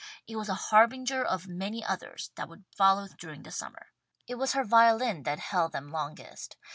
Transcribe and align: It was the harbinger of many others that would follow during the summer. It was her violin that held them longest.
It 0.27 0.35
was 0.35 0.47
the 0.47 0.55
harbinger 0.55 1.23
of 1.23 1.45
many 1.47 1.85
others 1.85 2.31
that 2.33 2.49
would 2.49 2.63
follow 2.75 3.07
during 3.19 3.43
the 3.43 3.51
summer. 3.51 3.91
It 4.27 4.33
was 4.33 4.53
her 4.53 4.63
violin 4.63 5.21
that 5.25 5.37
held 5.37 5.73
them 5.73 5.89
longest. 5.91 6.57